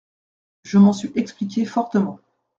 [0.63, 2.19] Je m'en suis expliqué fortement.